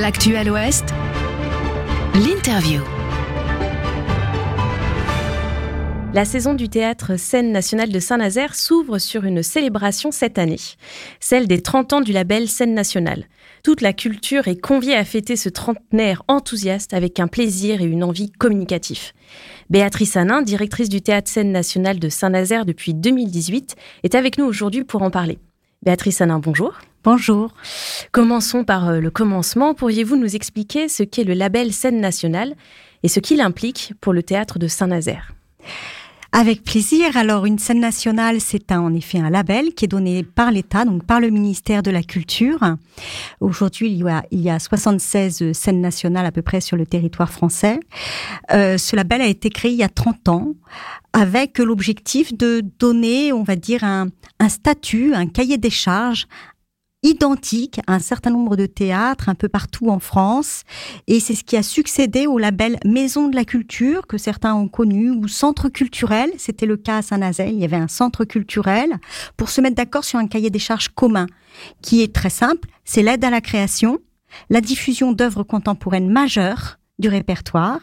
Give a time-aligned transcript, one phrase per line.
[0.00, 0.86] L'actuel Ouest,
[2.14, 2.80] l'interview.
[6.14, 10.56] La saison du théâtre Scène nationale de Saint-Nazaire s'ouvre sur une célébration cette année,
[11.20, 13.26] celle des 30 ans du label Scène nationale.
[13.62, 18.02] Toute la culture est conviée à fêter ce trentenaire enthousiaste avec un plaisir et une
[18.02, 19.12] envie communicatif.
[19.68, 24.84] Béatrice Hanin, directrice du théâtre Scène nationale de Saint-Nazaire depuis 2018, est avec nous aujourd'hui
[24.84, 25.38] pour en parler.
[25.82, 26.78] Béatrice Hanin, bonjour.
[27.02, 27.54] Bonjour.
[28.12, 29.74] Commençons par euh, le commencement.
[29.74, 32.54] Pourriez-vous nous expliquer ce qu'est le label Scène nationale
[33.02, 35.32] et ce qu'il implique pour le théâtre de Saint-Nazaire?
[36.32, 37.16] Avec plaisir.
[37.16, 41.04] Alors, une scène nationale, c'est en effet un label qui est donné par l'État, donc
[41.04, 42.76] par le ministère de la Culture.
[43.40, 46.86] Aujourd'hui, il y a, il y a 76 scènes nationales à peu près sur le
[46.86, 47.78] territoire français.
[48.52, 50.54] Euh, ce label a été créé il y a 30 ans
[51.12, 54.08] avec l'objectif de donner, on va dire, un,
[54.38, 56.26] un statut, un cahier des charges
[57.02, 60.62] identique à un certain nombre de théâtres un peu partout en France.
[61.06, 64.68] Et c'est ce qui a succédé au label Maison de la Culture, que certains ont
[64.68, 66.30] connu, ou Centre culturel.
[66.38, 67.48] C'était le cas à Saint-Nazaire.
[67.48, 68.98] Il y avait un centre culturel
[69.36, 71.26] pour se mettre d'accord sur un cahier des charges commun,
[71.82, 72.68] qui est très simple.
[72.84, 73.98] C'est l'aide à la création,
[74.50, 77.80] la diffusion d'œuvres contemporaines majeures, du répertoire,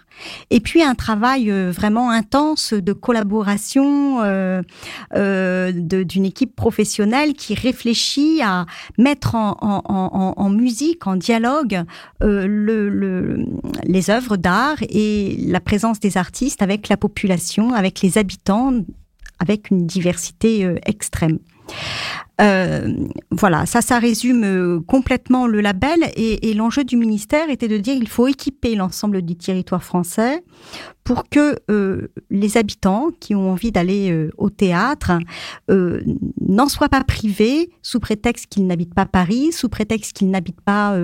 [0.49, 4.61] et puis un travail euh, vraiment intense de collaboration euh,
[5.15, 8.65] euh, d'une équipe professionnelle qui réfléchit à
[8.97, 11.83] mettre en, musique, en dialogue,
[12.21, 13.45] le, le,
[13.83, 18.73] les œuvres d'art et la présence des artistes avec la population, avec les habitants,
[19.39, 21.39] avec une diversité extrême.
[22.39, 22.93] Euh,
[23.31, 26.11] voilà, ça, ça résume euh, complètement le label.
[26.15, 30.43] Et, l'enjeu du ministère était de dire il faut équiper l'ensemble du territoire français
[31.03, 35.13] pour que euh, les habitants qui ont envie d'aller au théâtre
[35.69, 40.95] n'en soient pas privés sous prétexte qu'ils n'habitent pas Paris, sous prétexte qu'ils n'habitent pas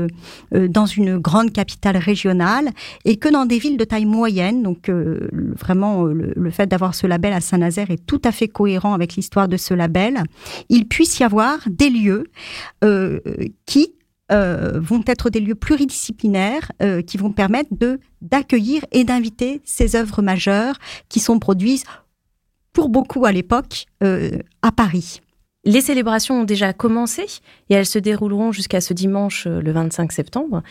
[0.52, 2.70] dans une grande capitale régionale,
[3.06, 7.34] et que dans des villes de taille moyenne, donc vraiment le, fait d'avoir ce label
[7.34, 10.24] à Saint-Nazaire est tout à fait cohérent avec l'histoire de ce label,
[10.70, 12.28] il puisse y avoir des lieux
[13.66, 13.96] qui
[14.32, 19.96] euh, vont être des lieux pluridisciplinaires euh, qui vont permettre de d'accueillir et d'inviter ces
[19.96, 21.86] œuvres majeures qui sont produites
[22.74, 25.22] pour beaucoup à l'époque euh, à Paris.
[25.64, 27.26] Les célébrations ont déjà commencé
[27.70, 30.64] et elles se dérouleront jusqu'à ce dimanche le 25 septembre.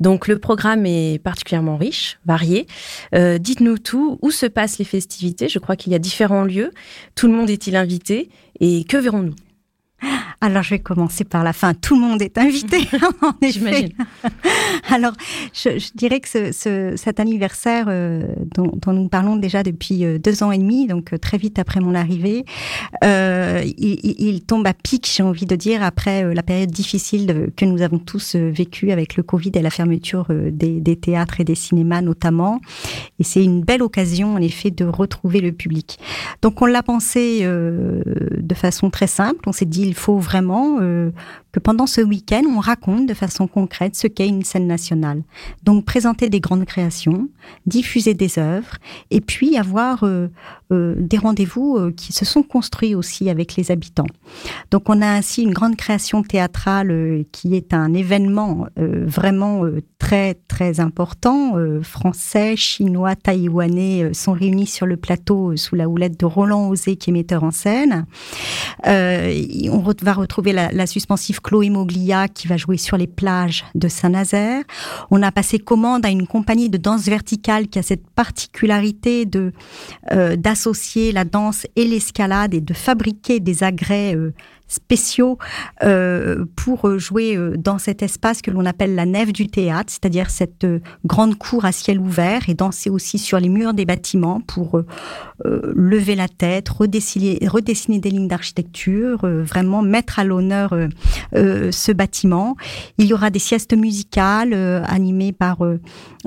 [0.00, 2.66] Donc le programme est particulièrement riche, varié.
[3.14, 5.48] Euh, Dites-nous tout, où se passent les festivités?
[5.48, 6.72] Je crois qu'il y a différents lieux.
[7.14, 8.30] Tout le monde est-il invité?
[8.60, 9.34] Et que verrons-nous?
[10.40, 11.72] Alors, je vais commencer par la fin.
[11.72, 12.78] Tout le monde est invité,
[13.42, 13.90] J'imagine.
[14.90, 15.12] Alors,
[15.54, 18.22] je, je, dirais que ce, ce, cet anniversaire euh,
[18.54, 21.58] dont, dont, nous parlons déjà depuis euh, deux ans et demi, donc euh, très vite
[21.58, 22.44] après mon arrivée,
[23.02, 27.64] euh, il, il, tombe à pic, j'ai envie de dire, après la période difficile que
[27.64, 31.54] nous avons tous vécue avec le Covid et la fermeture des, des, théâtres et des
[31.54, 32.60] cinémas notamment.
[33.18, 35.98] Et c'est une belle occasion, en effet, de retrouver le public.
[36.42, 39.40] Donc, on l'a pensé de façon très simple.
[39.46, 41.10] On s'est dit, faut vraiment euh,
[41.56, 45.22] que pendant ce week-end, on raconte de façon concrète ce qu'est une scène nationale.
[45.62, 47.30] Donc présenter des grandes créations,
[47.64, 48.76] diffuser des œuvres,
[49.10, 50.28] et puis avoir euh,
[50.70, 54.06] euh, des rendez-vous euh, qui se sont construits aussi avec les habitants.
[54.70, 59.62] Donc on a ainsi une grande création théâtrale qui est un événement vraiment
[59.98, 61.54] très très important.
[61.82, 67.10] français, chinois, taïwanais sont réunis sur le plateau sous la houlette de Roland Osé qui
[67.10, 68.04] est metteur en scène.
[68.84, 74.64] on va retrouver la suspensive Chloé Moglia qui va jouer sur les plages de Saint-Nazaire.
[75.12, 79.52] On a passé commande à une compagnie de danse verticale qui a cette particularité de
[80.10, 84.32] euh, d'associer la danse et l'escalade et de fabriquer des agrès euh,
[84.66, 85.38] spéciaux
[85.84, 90.66] euh, pour jouer dans cet espace que l'on appelle la nef du théâtre, c'est-à-dire cette
[91.04, 94.82] grande cour à ciel ouvert et danser aussi sur les murs des bâtiments pour
[95.44, 100.74] lever la tête, redessiner, des lignes d'architecture, vraiment mettre à l'honneur
[101.36, 102.56] euh, ce bâtiment.
[102.98, 104.54] Il y aura des siestes musicales
[104.86, 105.58] animées par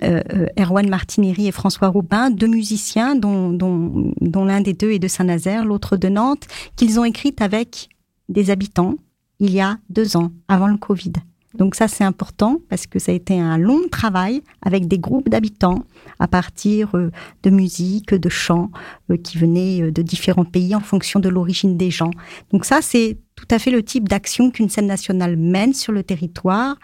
[0.01, 5.65] Erwan Martineri et François Robin, deux musiciens dont, dont l'un des deux est de Saint-Nazaire,
[5.65, 7.89] l'autre de Nantes, qu'ils ont écrites avec
[8.29, 8.95] des habitants
[9.39, 11.13] il y a deux ans, avant le Covid.
[11.55, 15.29] Donc ça, c'est important parce que ça a été un long travail avec des groupes
[15.29, 15.83] d'habitants
[16.19, 17.11] à partir euh,
[17.43, 18.69] de musique, de chants
[19.09, 22.11] euh, qui venaient euh, de différents pays en fonction de l'origine des gens.
[22.51, 26.03] Donc ça, c'est tout à fait le type d'action qu'une scène nationale mène sur le
[26.03, 26.75] territoire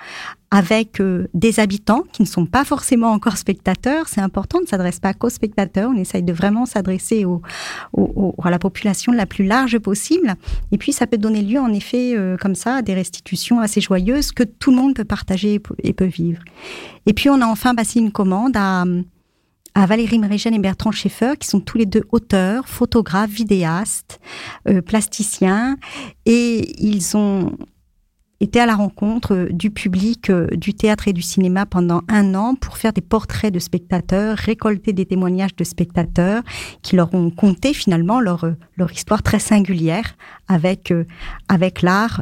[0.56, 4.08] avec euh, des habitants qui ne sont pas forcément encore spectateurs.
[4.08, 7.26] C'est important, on ne s'adresse pas qu'aux spectateurs, on essaye de vraiment s'adresser
[8.42, 10.36] à la population la plus large possible.
[10.72, 13.82] Et puis ça peut donner lieu en effet euh, comme ça à des restitutions assez
[13.82, 16.42] joyeuses que tout le monde peut partager et peut vivre.
[17.06, 18.86] Et puis on a enfin passé une commande à,
[19.76, 24.22] Valérie Mérigène et Bertrand Schaeffer, qui sont tous les deux auteurs, photographes, vidéastes,
[24.70, 25.76] euh, plasticiens,
[26.26, 27.52] et ils ont
[28.40, 32.36] était à la rencontre euh, du public euh, du théâtre et du cinéma pendant un
[32.36, 36.44] an pour faire des portraits de spectateurs, récolter des témoignages de spectateurs
[36.82, 40.16] qui leur ont conté finalement leur, euh, leur histoire très singulière
[40.48, 40.94] avec,
[41.50, 42.22] avec l'art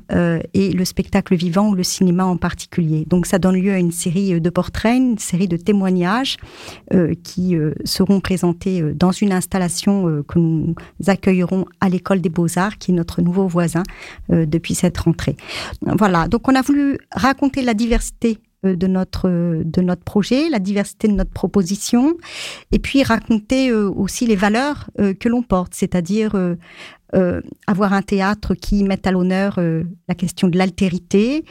[0.53, 3.05] et le spectacle vivant ou le cinéma en particulier.
[3.07, 6.37] Donc ça donne lieu à une série de portraits, une série de témoignages
[7.23, 7.55] qui
[7.85, 10.75] seront présentés dans une installation que nous
[11.07, 13.83] accueillerons à l'école des beaux-arts, qui est notre nouveau voisin
[14.29, 15.35] depuis cette rentrée.
[15.81, 19.29] Voilà, donc on a voulu raconter la diversité euh, de notre
[19.63, 22.15] de notre projet, la diversité de notre proposition,
[22.71, 26.35] et puis raconter euh, aussi les valeurs euh, que l'on porte, c'est-à-dire
[27.67, 31.45] avoir un théâtre qui mette à l'honneur la question de l'altérité,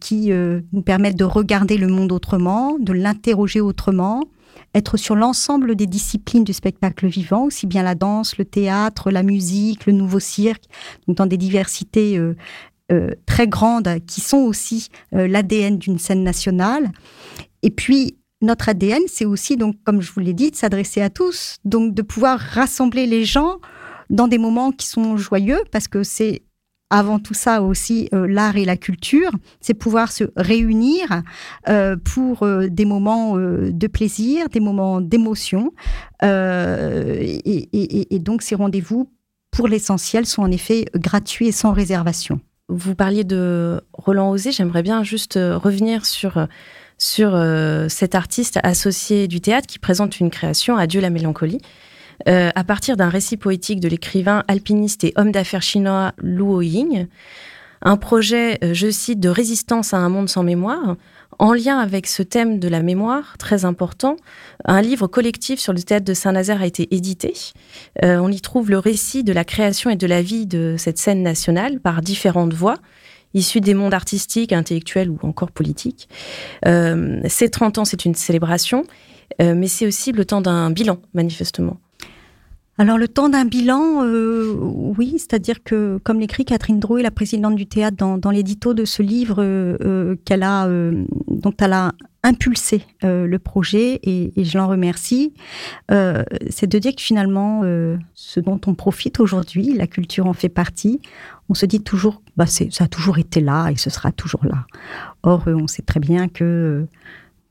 [0.00, 4.24] qui nous permette de regarder le monde autrement, de l'interroger autrement,
[4.74, 9.22] être sur l'ensemble des disciplines du spectacle vivant, aussi bien la danse, le théâtre, la
[9.22, 10.64] musique, le nouveau cirque,
[11.08, 12.36] dans des diversités euh,
[13.26, 16.90] très grandes qui sont aussi euh, l'ADN d'une scène nationale.
[17.62, 21.10] Et puis, notre ADN, c'est aussi, donc, comme je vous l'ai dit, de s'adresser à
[21.10, 23.58] tous, donc de pouvoir rassembler les gens
[24.10, 26.42] dans des moments qui sont joyeux, parce que c'est
[26.90, 29.30] avant tout ça aussi euh, l'art et la culture,
[29.60, 31.22] c'est pouvoir se réunir
[32.04, 35.72] pour des moments de plaisir, des moments d'émotion.
[36.22, 37.38] et,
[38.18, 39.08] donc ces rendez-vous,
[39.50, 42.40] pour l'essentiel, sont en effet gratuits et sans réservation.
[42.74, 46.46] Vous parliez de Roland Osé, j'aimerais bien juste euh, revenir sur,
[46.96, 51.60] sur euh, cet artiste associé du théâtre qui présente une création, Adieu la mélancolie,
[52.28, 57.08] euh, à partir d'un récit poétique de l'écrivain alpiniste et homme d'affaires chinois Luo Ying.
[57.82, 60.96] Un projet, je cite, de résistance à un monde sans mémoire,
[61.42, 64.16] en lien avec ce thème de la mémoire, très important,
[64.64, 67.34] un livre collectif sur le théâtre de Saint-Nazaire a été édité.
[68.04, 70.98] Euh, on y trouve le récit de la création et de la vie de cette
[70.98, 72.76] scène nationale par différentes voix,
[73.34, 76.08] issues des mondes artistiques, intellectuels ou encore politiques.
[76.64, 78.84] Euh, ces 30 ans, c'est une célébration,
[79.40, 81.80] euh, mais c'est aussi le temps d'un bilan, manifestement.
[82.78, 87.54] Alors le temps d'un bilan, euh, oui, c'est-à-dire que, comme l'écrit Catherine Drouet, la présidente
[87.54, 90.66] du théâtre, dans, dans l'édito de ce livre euh, euh, qu'elle a,
[91.28, 91.92] dont elle a
[92.24, 95.34] impulsé le projet, et, et je l'en remercie,
[95.90, 97.62] c'est de dire que finalement,
[98.14, 101.00] ce dont on profite aujourd'hui, la culture en fait partie.
[101.48, 104.66] On se dit toujours, bah ça a toujours été là et ce sera toujours là.
[105.24, 106.86] Or, on sait très bien que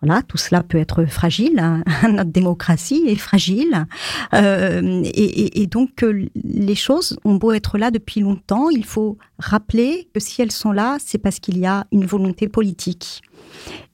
[0.01, 1.59] voilà, tout cela peut être fragile.
[1.59, 1.83] Hein.
[2.11, 3.85] Notre démocratie est fragile.
[4.33, 10.09] Euh, et, donc, euh, les choses ont beau être là depuis longtemps, il faut rappeler
[10.13, 13.21] que si elles sont là, c'est parce qu'il y a une volonté politique.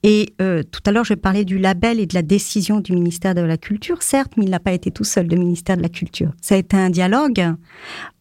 [0.04, 3.36] Et euh, tout à l'heure, je parlais du label et de la décision du ministère
[3.36, 5.90] de la Culture, certes, mais il n'a pas été tout seul, le ministère de la
[5.90, 6.32] Culture.
[6.42, 7.56] Ça a été un dialogue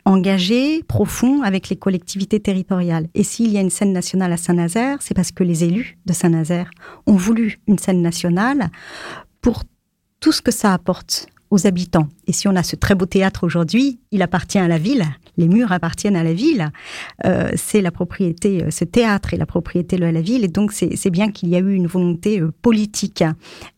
[0.05, 3.09] engagé, profond avec les collectivités territoriales.
[3.15, 6.13] Et s'il y a une scène nationale à Saint-Nazaire, c'est parce que les élus de
[6.13, 6.71] Saint-Nazaire
[7.07, 8.71] ont voulu une scène nationale
[9.41, 9.65] pour
[10.21, 12.09] tout ce que ça apporte aux habitants.
[12.27, 15.05] Et si on a ce très beau théâtre aujourd'hui, il appartient à la ville,
[15.37, 16.71] les murs appartiennent à la ville,
[17.25, 20.73] euh, c'est la propriété, euh, ce théâtre est la propriété de la ville, et donc
[20.73, 23.23] c'est bien qu'il y a eu une volonté euh, politique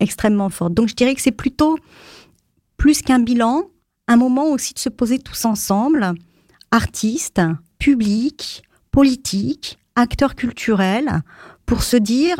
[0.00, 0.74] extrêmement forte.
[0.74, 1.76] Donc je dirais que c'est plutôt
[2.76, 3.64] plus qu'un bilan,
[4.06, 6.14] un moment aussi de se poser tous ensemble,
[6.70, 7.42] artistes,
[7.78, 11.22] publics, politiques, acteurs culturels,
[11.66, 12.36] pour se dire,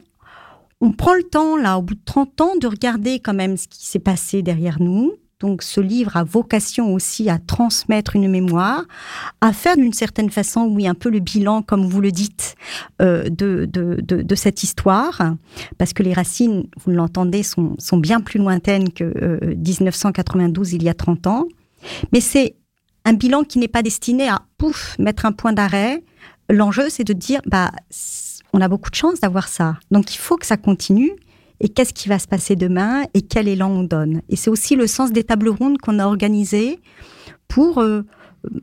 [0.81, 3.67] on prend le temps, là, au bout de 30 ans, de regarder quand même ce
[3.67, 5.13] qui s'est passé derrière nous.
[5.41, 8.85] Donc ce livre a vocation aussi à transmettre une mémoire,
[9.41, 12.57] à faire d'une certaine façon, oui, un peu le bilan, comme vous le dites,
[13.01, 15.35] euh, de, cette histoire,
[15.79, 20.89] parce que les racines, vous l'entendez, sont, bien plus lointaines que euh, 1992, il y
[20.89, 21.45] a 30 ans.
[22.13, 22.57] Mais c'est
[23.05, 26.03] un bilan qui n'est pas destiné à, pouf, mettre un point d'arrêt.
[26.51, 27.71] L'enjeu, c'est de dire, bah,
[28.53, 29.77] on a beaucoup de chance d'avoir ça.
[29.91, 31.13] Donc, il faut que ça continue.
[31.61, 34.23] Et qu'est-ce qui va se passer demain et quel élan on donne?
[34.29, 36.79] Et c'est aussi le sens des tables rondes qu'on a organisées
[37.49, 38.03] pour euh,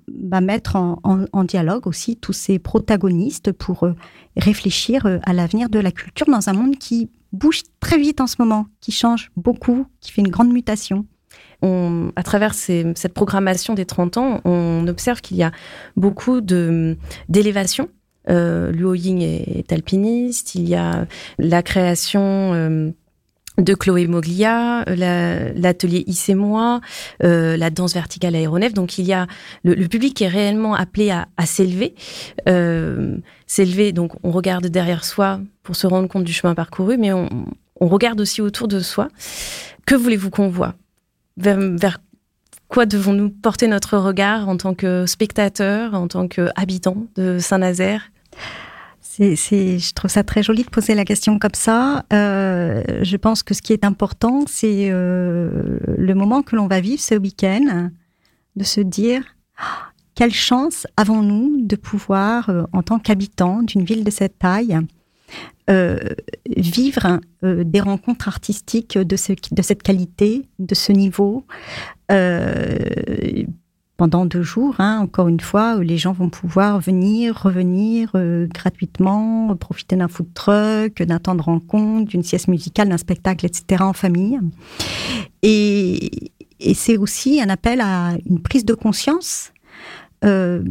[0.07, 3.95] bah, mettre en, dialogue aussi tous ces protagonistes pour euh,
[4.37, 8.27] réfléchir euh, à l'avenir de la culture dans un monde qui bouge très vite en
[8.27, 11.05] ce moment, qui change beaucoup, qui fait une grande mutation
[12.15, 15.51] à travers cette programmation des 30 ans, on observe qu'il y a
[15.95, 17.89] beaucoup d'élévation
[18.27, 20.55] Luo Ying est, alpiniste.
[20.55, 21.05] Il y a
[21.37, 22.93] la création
[23.57, 26.81] de Chloé Moglia, l'atelier Is et moi,
[27.21, 28.73] la danse verticale aéronef.
[28.73, 29.27] Donc il y a
[29.63, 31.95] le, public qui est réellement appelé à, s'élever,
[33.47, 33.91] s'élever.
[33.91, 37.29] Donc on regarde derrière soi pour se rendre compte du chemin parcouru, mais on,
[37.79, 39.09] regarde aussi autour de soi.
[39.85, 40.75] Que voulez-vous qu'on voit?
[41.37, 41.99] Vers,
[42.67, 48.11] quoi devons-nous porter notre regard en tant que spectateur, en tant qu'habitant de Saint-Nazaire?
[49.17, 52.05] C'est, je trouve ça très joli de poser la question comme ça.
[52.11, 56.81] Euh, je pense que ce qui est important, c'est euh, le moment que l'on va
[56.81, 57.89] vivre ce week-end,
[58.55, 59.23] de se dire
[59.57, 64.77] ah, quelle chance avons-nous de pouvoir, euh, en tant qu'habitant d'une ville de cette taille,
[66.55, 71.43] vivre des rencontres artistiques de, ce, de cette qualité, de ce niveau
[73.97, 74.75] pendant deux jours.
[74.79, 80.33] Hein, encore une fois, les gens vont pouvoir venir, revenir euh, gratuitement, profiter d'un food
[80.33, 83.83] truck, d'un temps de rencontre, d'une sieste musicale, d'un spectacle, etc.
[83.83, 84.39] en famille.
[85.41, 86.31] Et,
[86.73, 89.51] c'est aussi un appel à une prise de conscience
[90.23, 90.63] euh,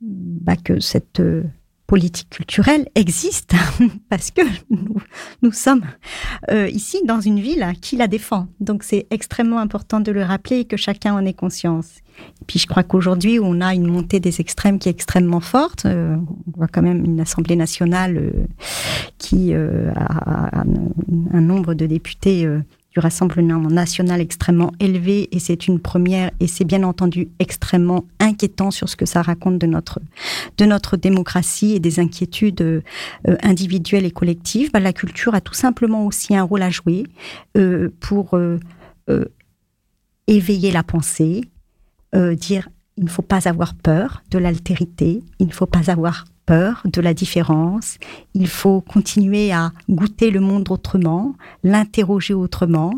[0.00, 1.42] bah, que cette euh,
[1.90, 3.52] politique culturelle existe
[4.10, 4.42] parce que
[5.42, 5.82] nous, sommes
[6.52, 8.46] euh, ici dans une ville qui la défend.
[8.60, 11.88] Donc c'est extrêmement important de le rappeler et que chacun en ait conscience.
[12.42, 15.84] Et puis je crois qu'aujourd'hui on a une montée des extrêmes qui est extrêmement forte.
[15.84, 16.14] Euh,
[16.46, 18.30] on voit quand même une Assemblée nationale euh,
[19.18, 20.62] qui a,
[21.32, 22.46] un nombre de députés
[22.92, 28.04] du Rassemblement national extrêmement élevé et c'est une première et c'est bien entendu extrêmement
[28.40, 30.00] inquiétant sur ce que ça raconte de notre
[30.56, 32.82] de notre démocratie et des inquiétudes euh,
[33.42, 34.70] individuelles et collectives.
[34.72, 37.04] Bah, la culture a tout simplement aussi un rôle à jouer
[37.56, 38.58] euh, pour euh,
[40.26, 41.42] éveiller la pensée,
[42.14, 46.82] dire il ne faut pas avoir peur de l'altérité, il ne faut pas avoir peur
[46.84, 47.98] de la différence,
[48.34, 52.92] il faut continuer à goûter le monde autrement, l'interroger autrement.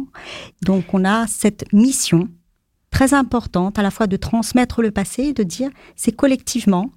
[0.63, 2.29] Donc on a cette mission
[2.93, 6.91] très importante à la fois de transmettre le passé et de dire c'est collectivement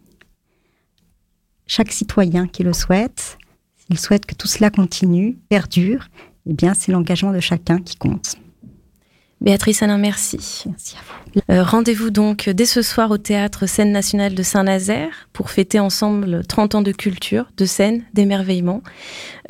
[1.65, 3.39] chaque citoyen qui le souhaite,
[3.75, 6.09] s'il souhaite que tout cela continue, perdure,
[6.45, 8.35] eh bien c'est l'engagement de chacun qui compte.
[9.45, 10.63] Béatrice Alain, merci.
[10.65, 11.41] Merci à vous.
[11.51, 16.43] Euh, rendez-vous donc dès ce soir au théâtre Scène nationale de Saint-Nazaire pour fêter ensemble
[16.47, 18.81] 30 ans de culture, de scène, d'émerveillement,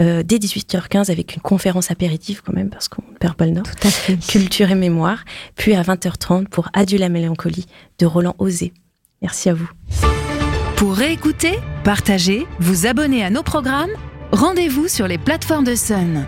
[0.01, 3.53] euh, dès 18h15 avec une conférence apéritive quand même parce qu'on ne perd pas le
[3.53, 3.63] nord.
[3.63, 4.17] Tout à fait.
[4.17, 5.23] Culture et mémoire.
[5.55, 7.65] Puis à 20h30 pour Adieu la mélancolie
[7.99, 8.73] de Roland Osé.
[9.21, 9.69] Merci à vous.
[10.75, 11.53] Pour réécouter,
[11.85, 13.91] partager, vous abonner à nos programmes,
[14.33, 16.25] rendez-vous sur les plateformes de Sun.